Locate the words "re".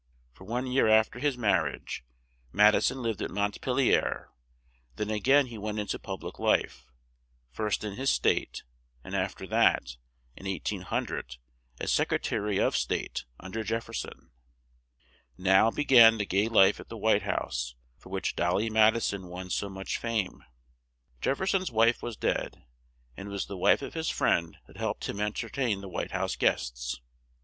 12.11-12.17